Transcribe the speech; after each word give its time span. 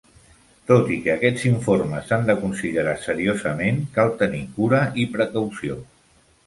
Tot 0.69 0.87
i 0.95 0.95
que 1.07 1.11
aquests 1.15 1.43
informes 1.49 2.09
s'han 2.13 2.25
de 2.31 2.37
considerar 2.41 2.97
seriosament, 3.05 3.81
cal 4.01 4.15
tenir 4.25 4.45
cura 4.59 4.85
i 5.05 5.11
precaució. 5.19 5.81